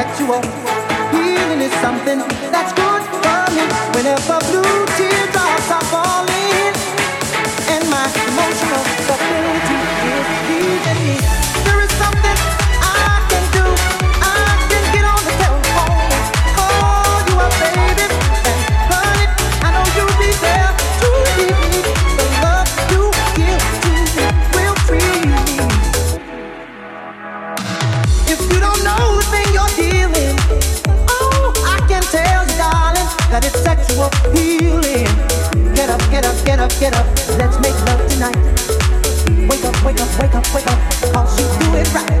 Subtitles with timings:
[0.00, 0.40] sexual.
[1.12, 2.20] Healing is something
[2.54, 3.64] that's good for me.
[3.94, 5.19] Whenever blue tears.
[34.00, 37.06] Get up, get up, get up, get up.
[37.36, 38.34] Let's make love tonight.
[39.46, 41.12] Wake up, wake up, wake up, wake up.
[41.12, 42.19] Cause you do it right.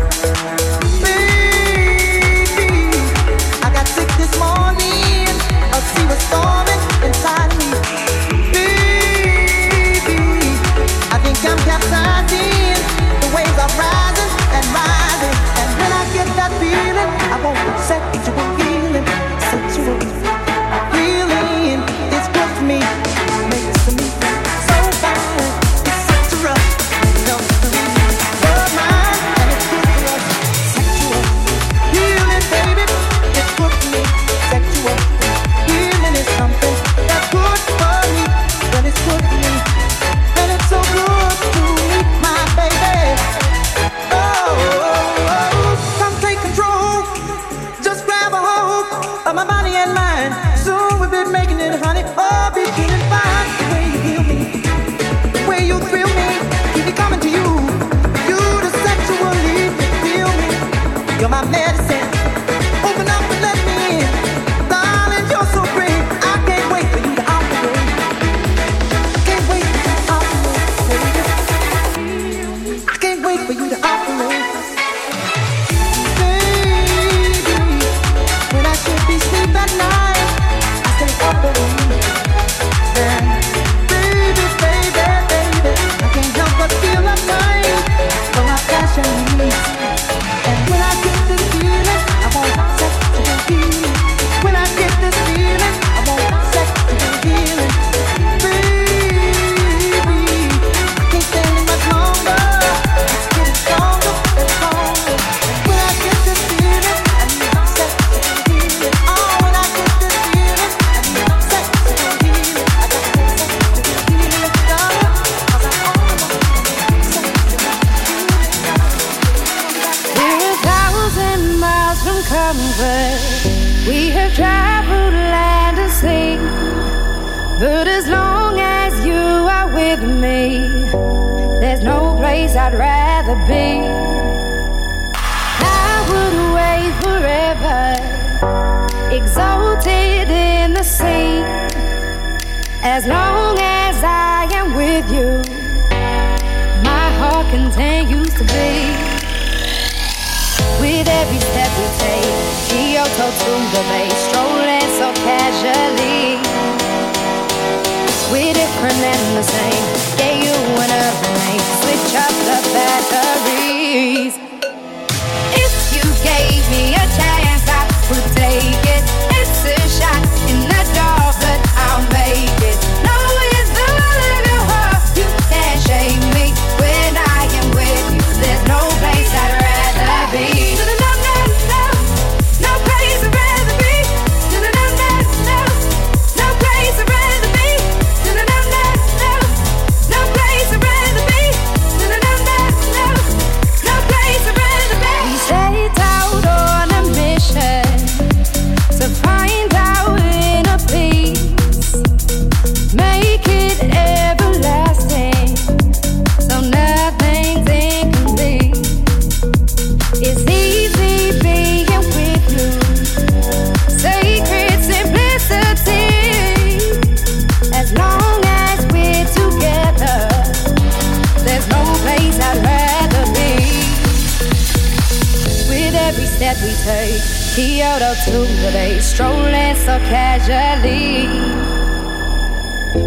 [226.62, 227.22] we take
[227.54, 231.26] Kyoto to the bay, strolling so casually.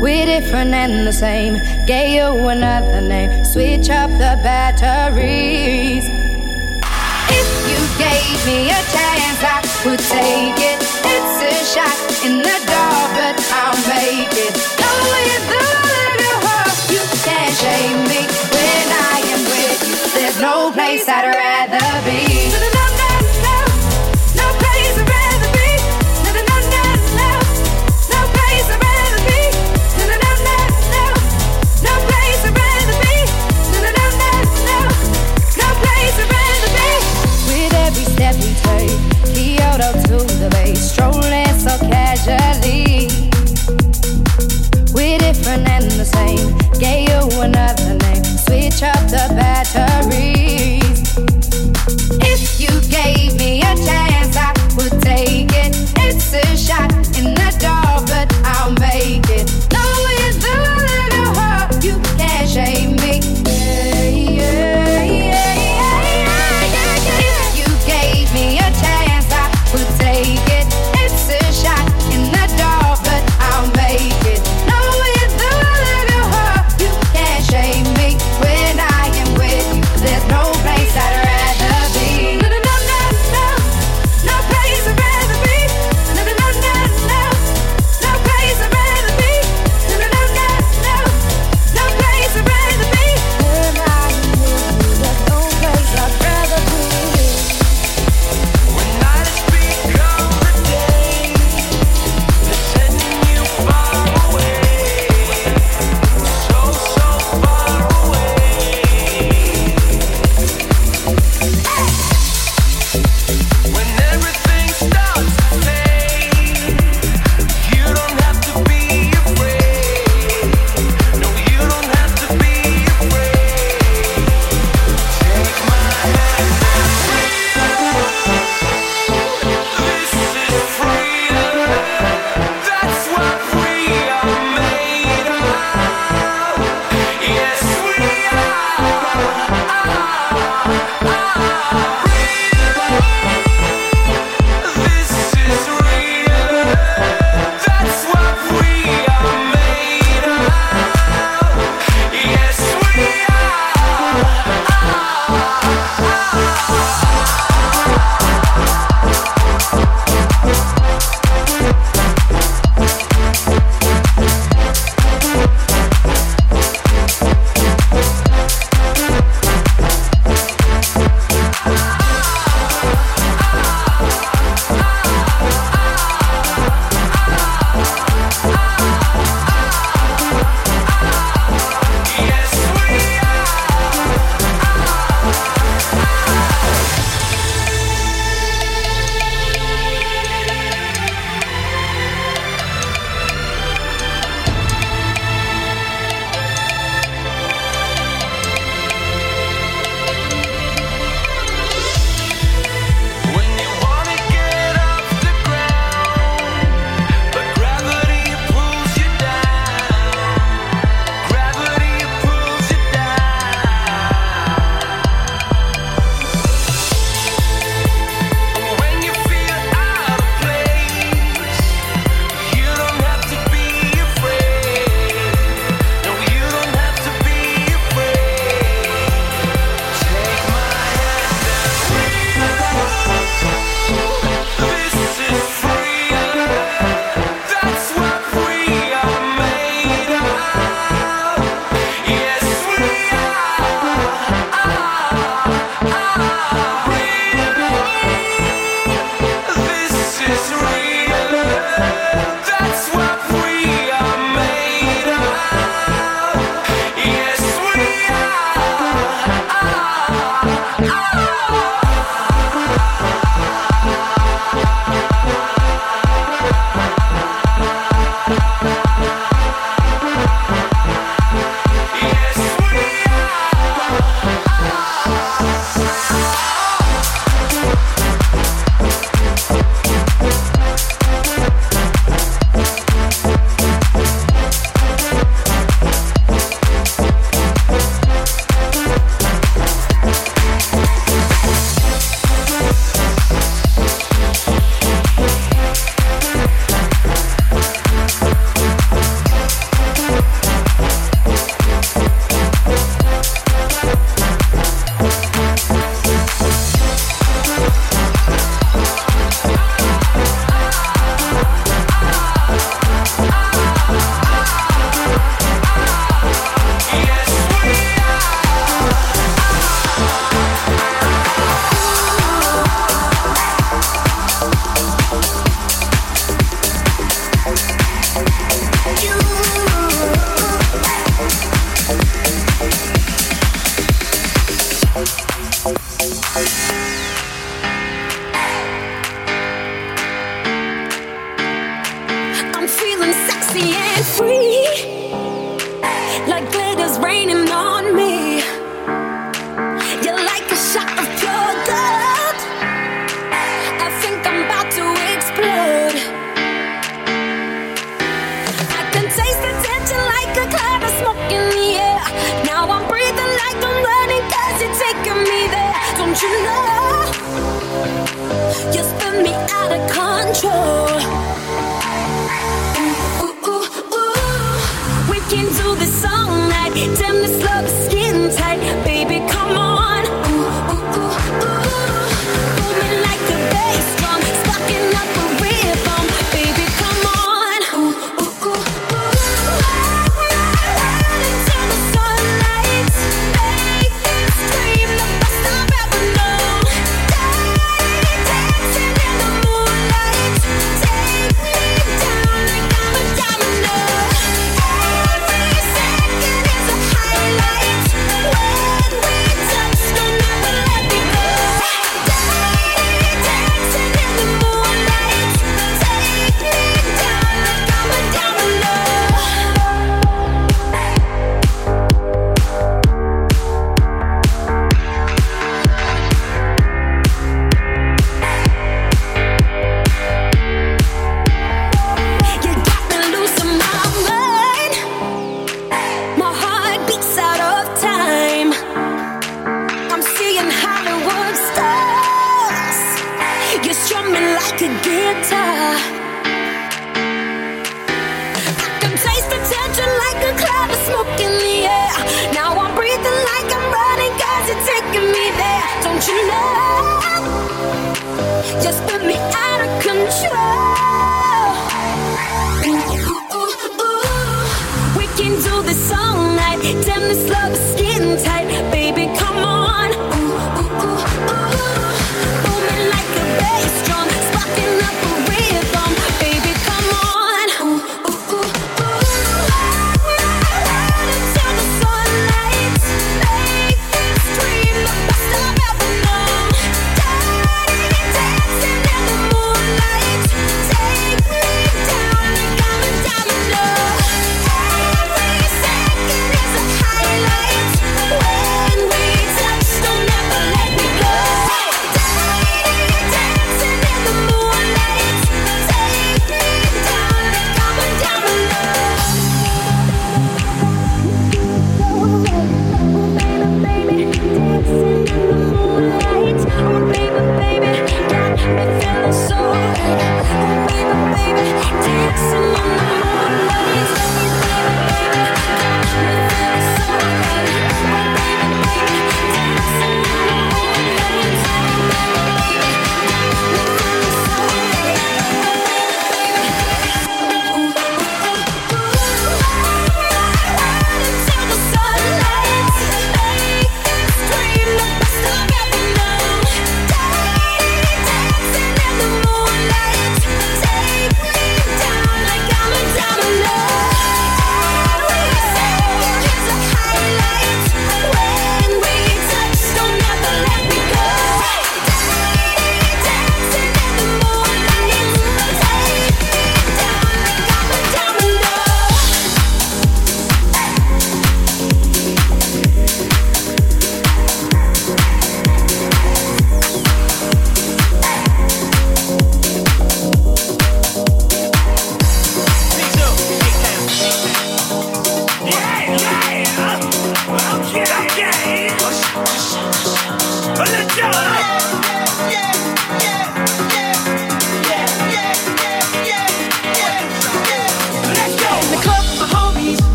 [0.00, 1.54] We're different and the same,
[1.86, 6.04] gave you another name, switch up the batteries.
[7.38, 10.78] If you gave me a chance, I would take it.
[11.06, 14.54] It's a shot in the dark, but I'll make it.
[14.80, 19.96] Knowing the love your heart, you can't shame me when I am with you.
[20.18, 21.85] There's no place I'd rather.
[47.46, 48.24] another name.
[48.24, 51.00] Switch up the batteries.
[52.20, 55.72] If you gave me a chance, I would take it.
[55.98, 56.95] It's a shot.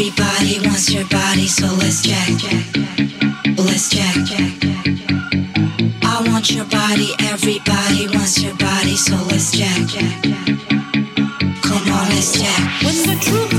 [0.00, 2.28] Everybody wants your body, so let's jack.
[3.58, 4.14] Let's jack.
[6.04, 9.90] I want your body, everybody wants your body, so let's jack.
[11.64, 12.82] Come on, let's jack.
[12.84, 13.57] When the truth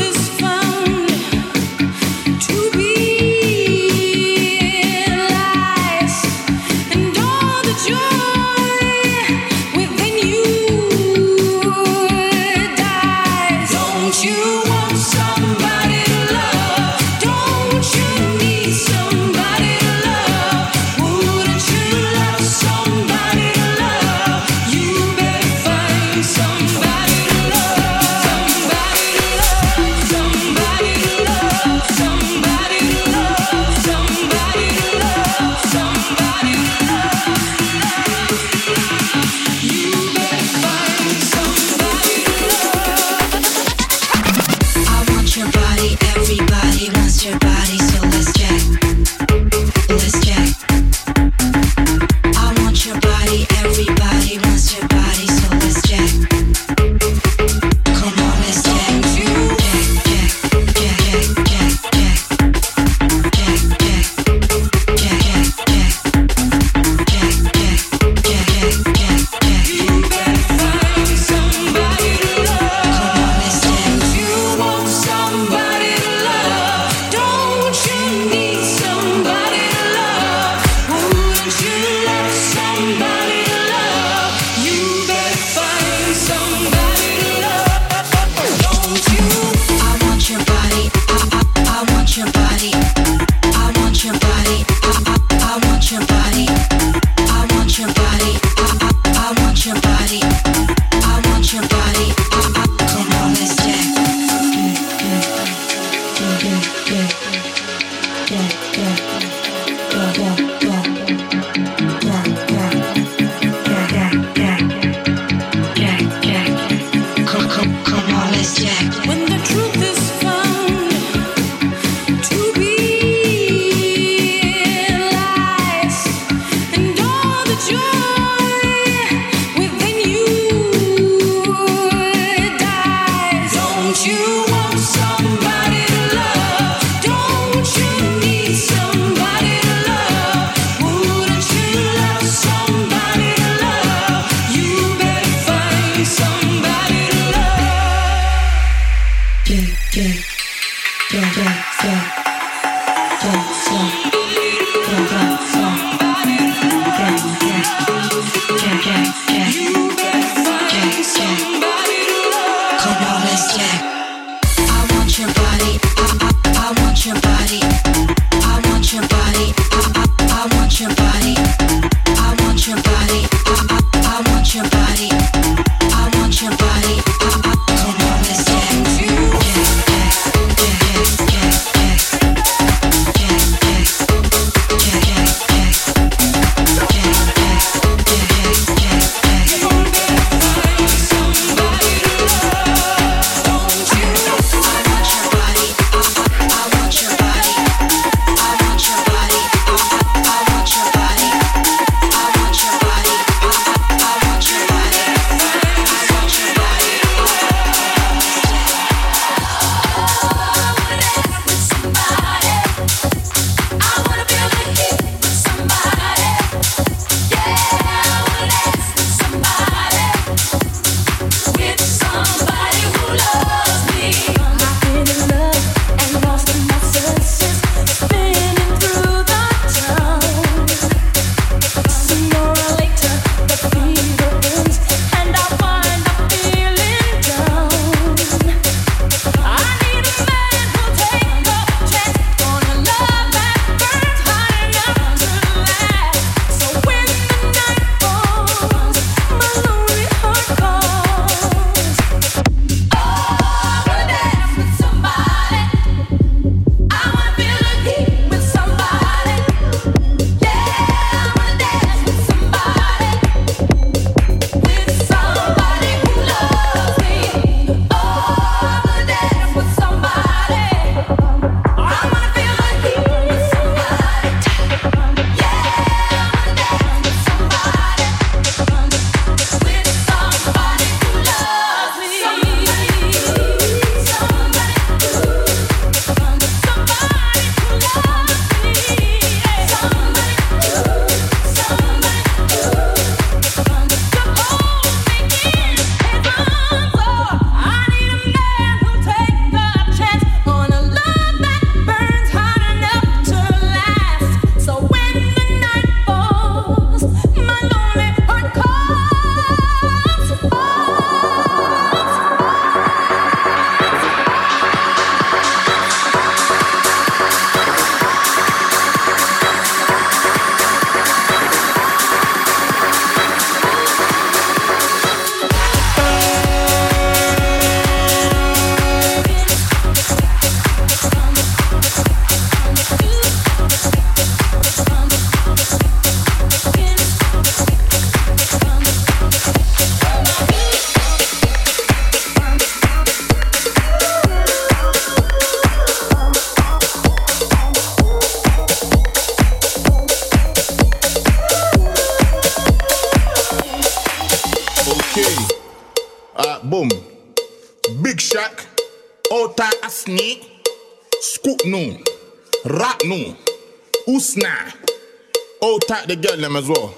[366.10, 366.91] the girl them as well.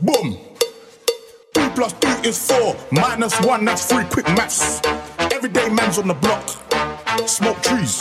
[0.00, 0.38] Boom!
[1.54, 4.80] Two plus two is four, minus one, that's three quick maths.
[5.18, 6.48] Everyday man's on the block,
[7.28, 7.96] smoke trees.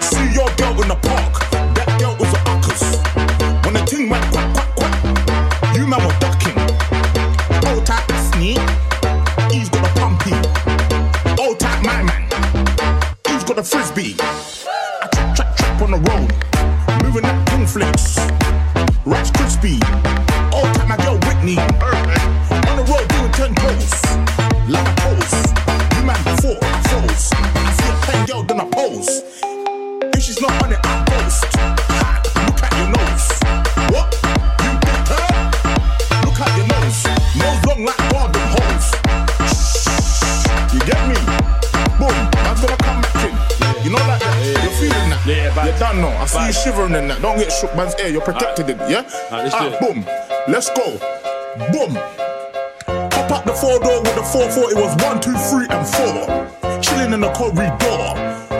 [0.00, 3.64] See your girl in the park, that girl was a uckers.
[3.66, 4.59] When the ting went quack,
[47.80, 48.80] man's air, you're protected right.
[48.80, 49.02] in, yeah?
[49.32, 50.04] Right, ah, boom.
[50.48, 51.00] Let's go.
[51.72, 51.94] Boom.
[53.08, 54.70] Pop up the four door with the four four.
[54.70, 56.20] it was one, two, three, and four.
[56.82, 58.04] Chilling in the corridor.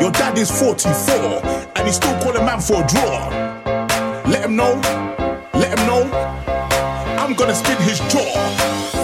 [0.01, 1.45] Your daddy's 44,
[1.77, 3.29] and he's still calling man for a draw.
[4.25, 4.81] Let him know,
[5.53, 6.03] let him know.
[7.21, 8.33] I'm gonna spin his jaw.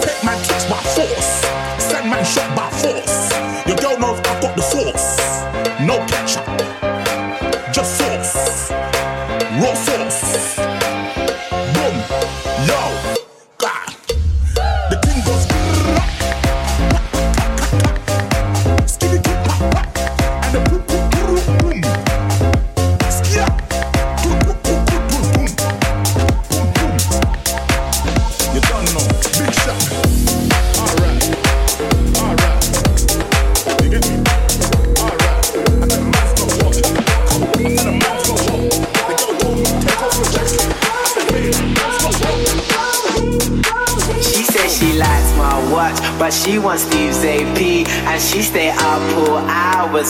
[0.01, 1.45] Take man Twix by force.
[1.77, 3.29] Send man shot by force.
[3.67, 5.19] Your girl knows I got the force.
[5.85, 6.66] No catch up.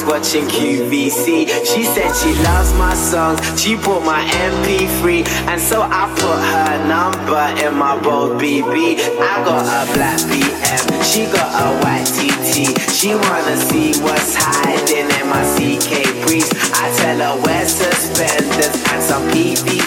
[0.07, 1.47] watching QVC.
[1.67, 6.73] She said she loves my songs, she bought my MP3, and so I put her
[6.87, 8.97] number in my bold BB.
[9.19, 12.79] I got a black BM, she got a white TT.
[12.91, 16.53] She wanna see what's hiding in my CK Priest.
[16.73, 19.86] I tell her where suspenders and some PVC.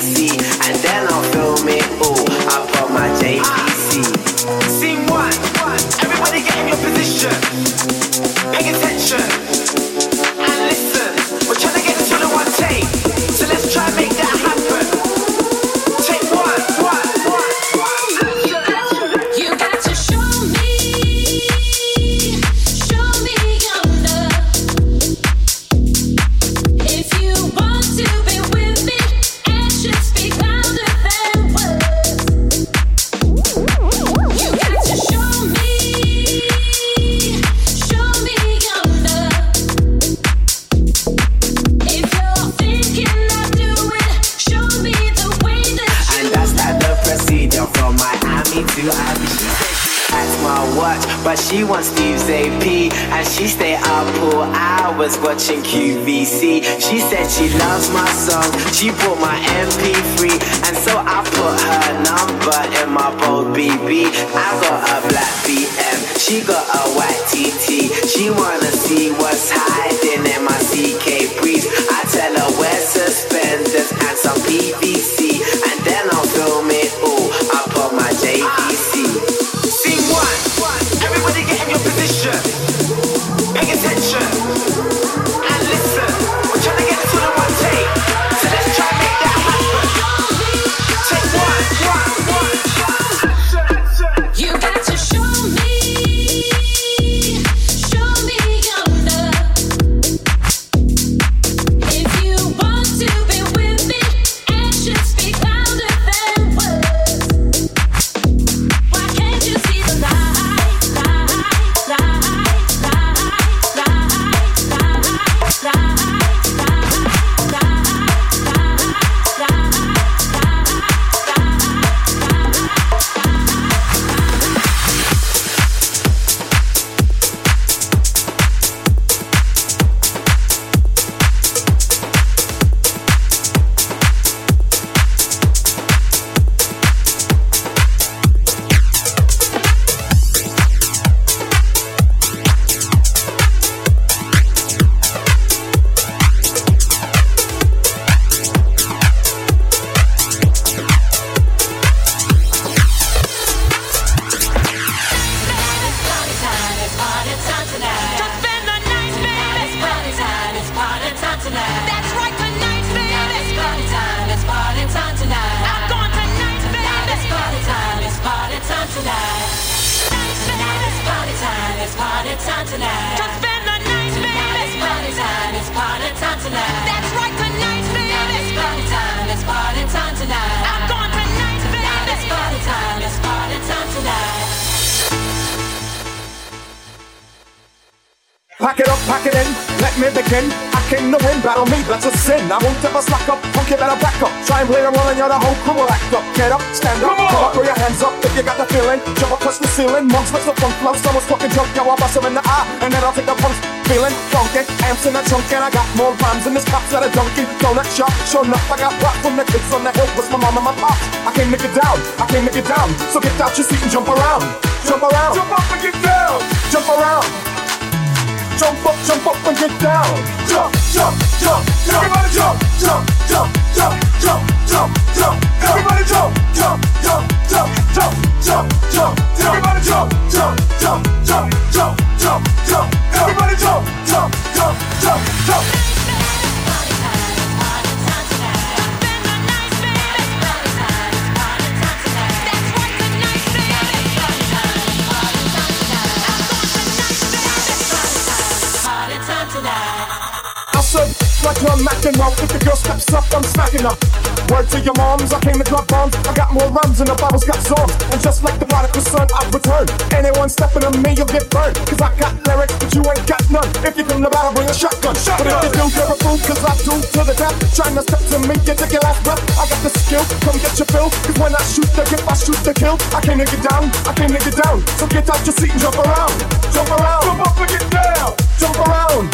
[265.18, 265.50] Shotgun.
[265.50, 267.56] But if you do, you're a fool, cause I do to the death.
[267.74, 269.42] Trying to step to me, you take your last breath.
[269.58, 271.08] I got the skill, come get your fill.
[271.10, 272.96] Cause when I shoot the gift, I shoot the kill.
[273.14, 274.84] I came to get down, I came to get down.
[275.00, 276.34] So get out your seat and jump around.
[276.70, 277.22] Jump around.
[277.24, 278.30] Jump up and get down.
[278.60, 279.24] Jump around.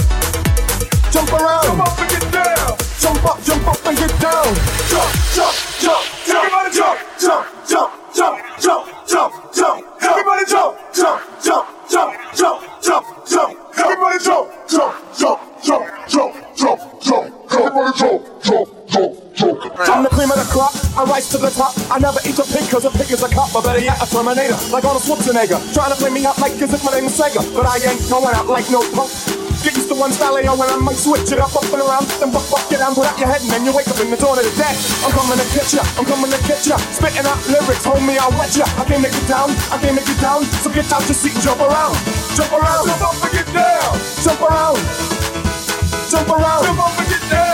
[1.12, 1.64] Jump around.
[1.66, 2.77] Jump up and get down.
[3.01, 4.47] Jump up, jump up and get down.
[4.91, 6.45] Jump, jump, jump, jump.
[6.45, 10.03] Everybody jump, jump, jump, jump, jump, jump, jump.
[10.03, 13.59] Everybody jump, jump, jump, jump, jump, jump, jump.
[13.79, 14.95] Everybody jump, jump, jump, jump, jump, jump,
[17.57, 17.73] I'm
[20.05, 20.77] the cream of the crop.
[20.93, 21.73] I rise to the top.
[21.89, 23.55] I never eat a pig cause a pig is a cop.
[23.55, 24.59] Or better yet, a Terminator.
[24.69, 25.57] Like Arnold Schwarzenegger.
[25.73, 27.41] Trying to play me out like as if my name is Sega.
[27.57, 29.09] But I ain't going out like no punk.
[29.65, 32.05] Get used to one style AO when I might switch it up, up and around.
[32.21, 34.11] Then buck, buck, get down, put out your head, and then you wake up in
[34.13, 34.77] the dawn of the dead.
[35.03, 36.77] I'm coming to catch ya, I'm coming to catch ya.
[36.93, 38.69] Spitting out lyrics, homie, I'll wet ya.
[38.79, 40.45] I came to get down, I came to get down.
[40.63, 41.97] So get out your seat and jump around.
[42.37, 43.99] Jump around, jump up and get down.
[44.23, 44.79] Jump around.
[46.15, 47.45] Jump around, jump up and get down.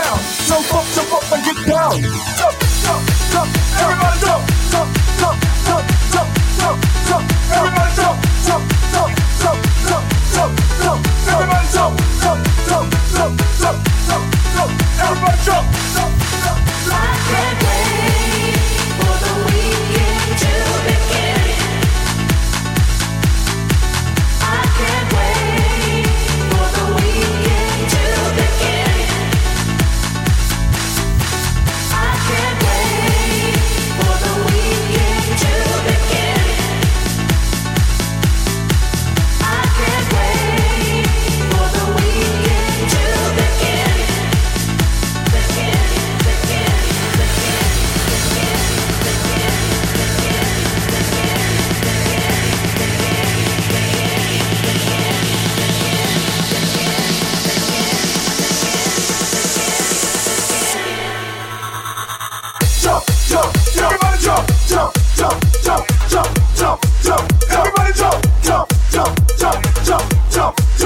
[0.53, 1.97] Jump up, jump up and get down.
[1.97, 2.53] Jump,
[2.85, 3.01] jump,
[3.33, 3.49] jump.
[3.81, 6.29] Everybody jump, jump, jump, jump, jump,
[6.61, 6.77] jump,
[7.09, 7.25] jump.
[7.57, 9.09] Everybody jump, jump, jump,
[9.41, 9.57] jump,
[9.89, 11.01] jump, jump, jump.
[11.33, 12.85] Everybody jump, jump, jump,
[13.17, 14.71] jump, jump, jump, jump.
[15.01, 15.65] Everybody jump,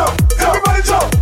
[0.07, 0.33] jump.
[0.39, 1.16] Everybody jump,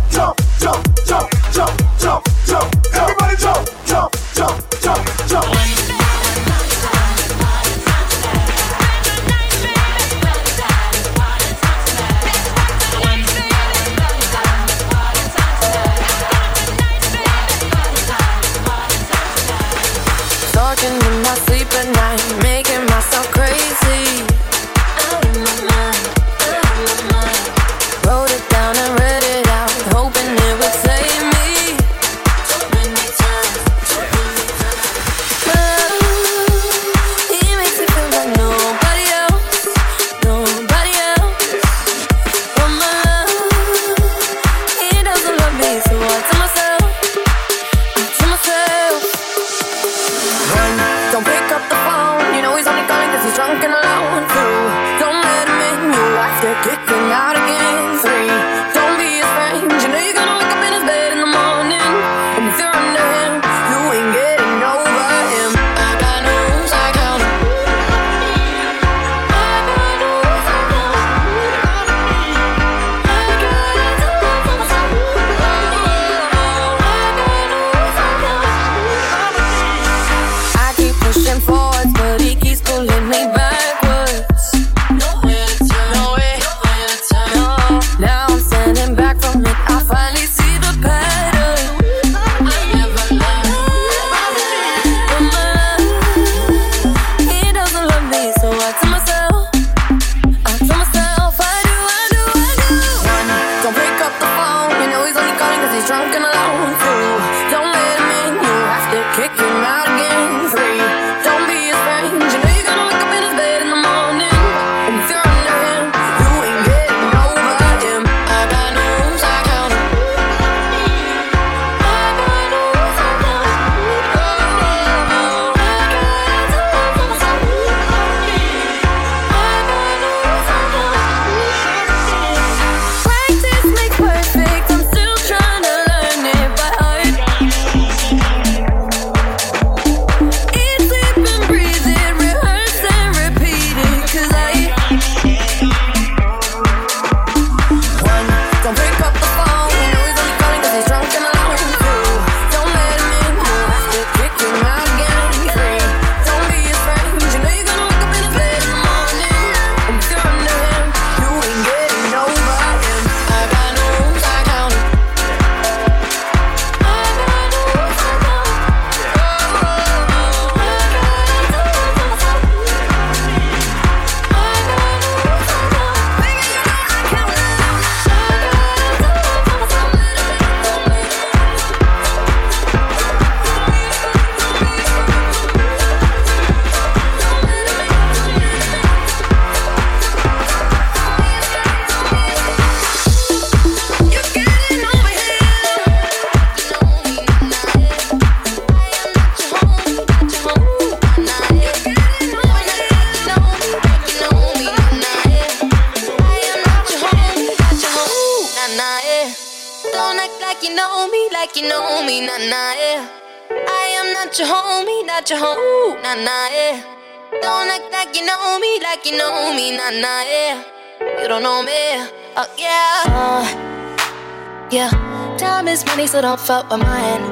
[226.46, 227.22] myself up with mine.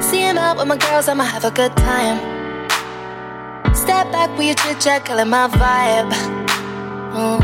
[0.00, 2.18] Seeing out with my girls, I'ma have a good time.
[3.74, 6.12] Step back with your chit chat, killing my vibe.
[7.16, 7.40] Ooh.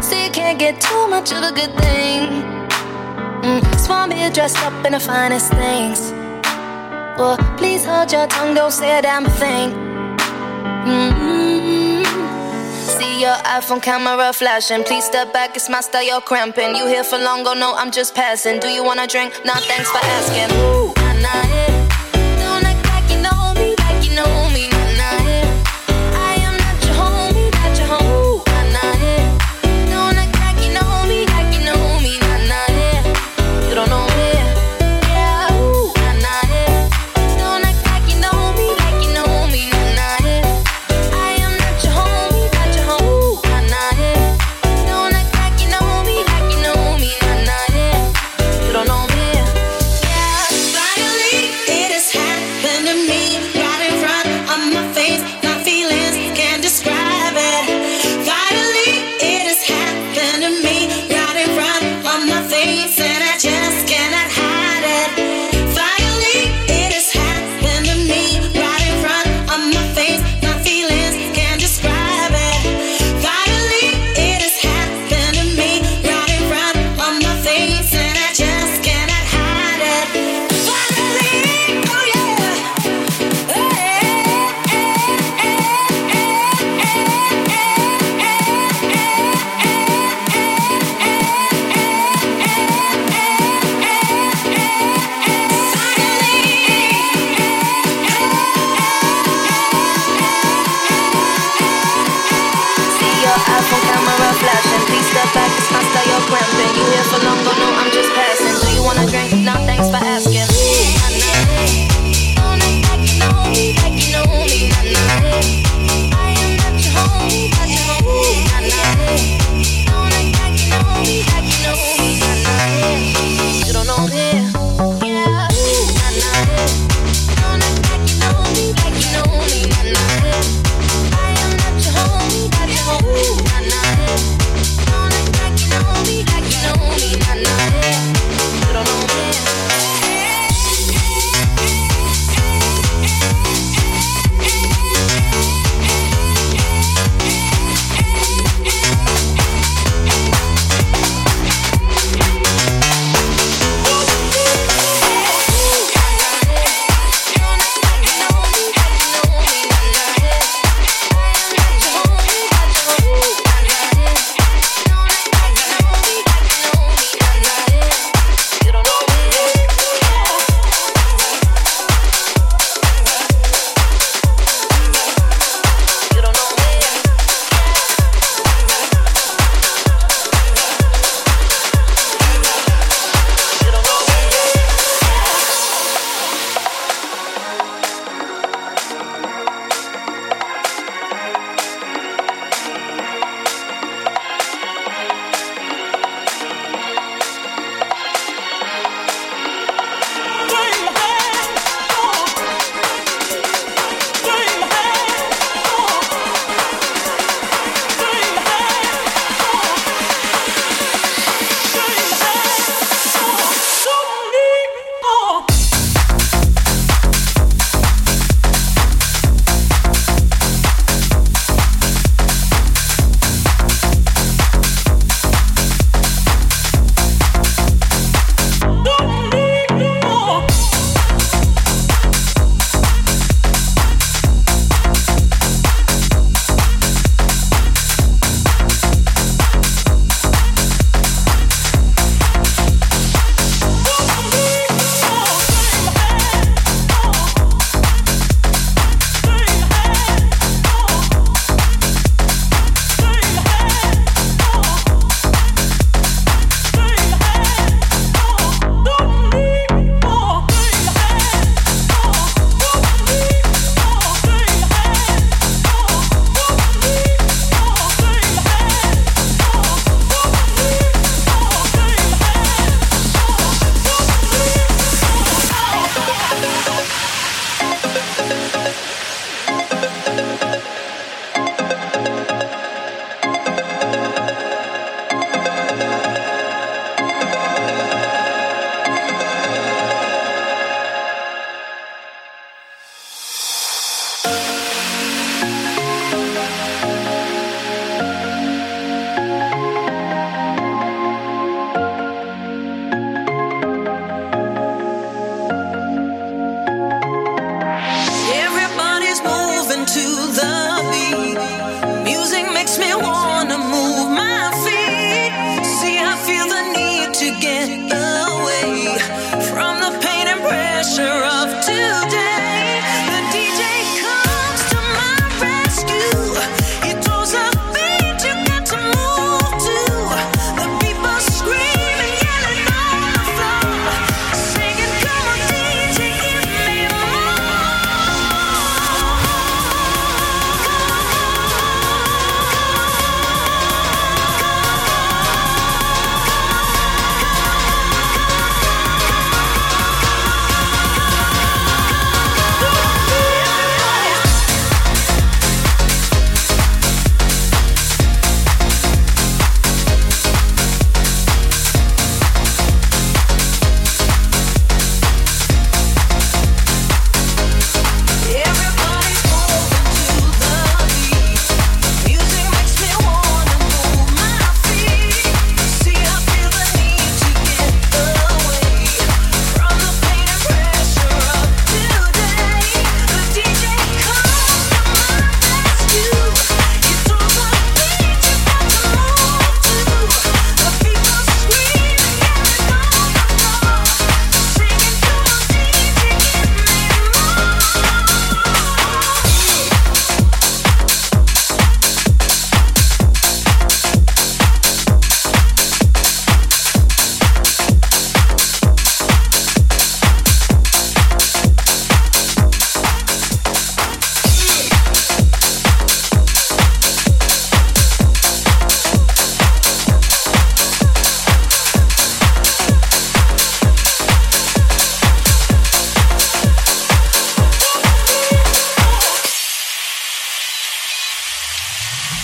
[0.00, 2.42] See, you can't get too much of a good thing.
[3.42, 6.12] Mm, swan me dressed up in the finest things.
[7.18, 9.70] Well, please hold your tongue, don't say a damn thing.
[10.86, 11.49] Mm-hmm
[13.20, 14.82] your iPhone camera flashing.
[14.82, 16.74] Please step back, it's my style, you're cramping.
[16.74, 18.58] You here for long, oh no, I'm just passing.
[18.60, 19.34] Do you wanna drink?
[19.44, 20.79] Nah, thanks for asking.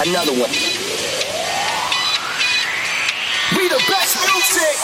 [0.07, 0.51] another one.
[3.59, 4.77] We the best music,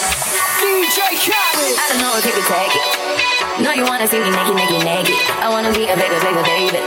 [0.59, 1.77] DJ Khaled.
[1.79, 3.63] I don't know if you can take it.
[3.63, 5.19] No, you wanna see me naked, naked, naked.
[5.39, 6.81] I wanna be a baby, baby, baby.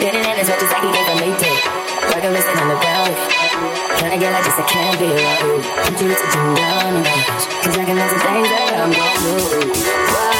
[0.00, 1.58] Spinning in as red as I can get, a late day.
[2.08, 3.12] Like I'm listening on the ground.
[4.00, 4.56] Can I get like this?
[4.56, 5.60] I can't be around.
[5.84, 7.04] I'm too rich to turn down.
[7.64, 9.84] Cause I can lots of things that I'm gonna do.
[10.08, 10.33] Wow.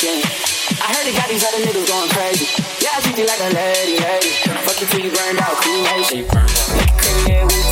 [0.00, 2.46] I heard it got these other niggas going crazy.
[2.80, 4.28] Yeah, I treat you like a lady, lady.
[4.62, 6.24] Fuck you till you burned out, cremation.
[6.28, 7.67] Cremation.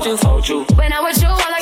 [0.00, 0.64] Hold you.
[0.76, 1.59] When I was you, all I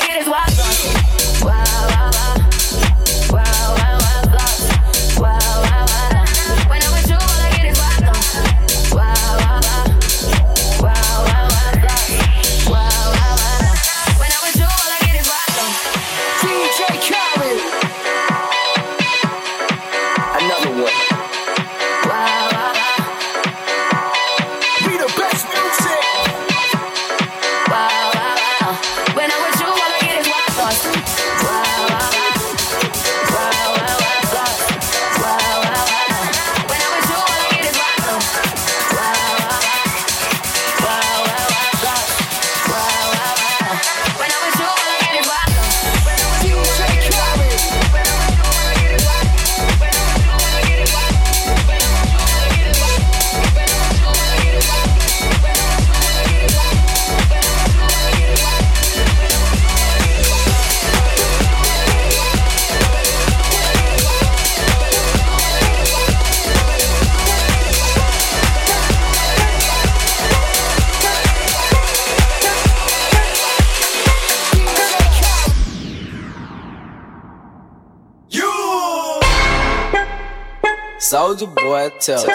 [81.79, 82.25] boy, tell.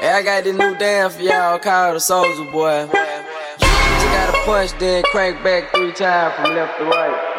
[0.00, 2.82] Hey, I got this new dance for y'all called the Soldier Boy.
[2.82, 7.29] You just gotta punch, then crank back three times from left to right.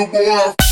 [0.00, 0.69] Soldier boy.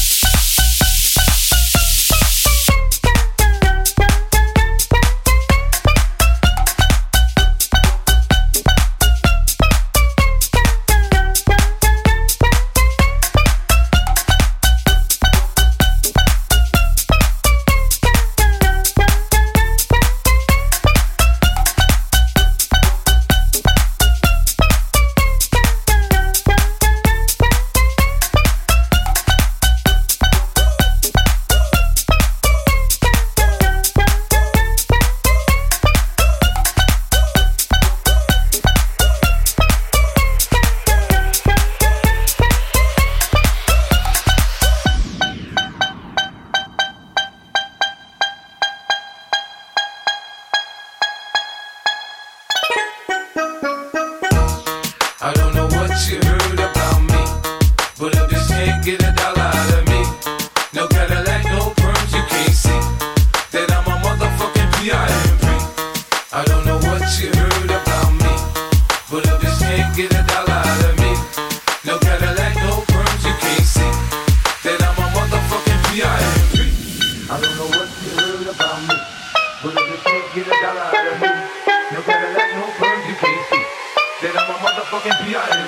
[84.91, 85.68] I'm a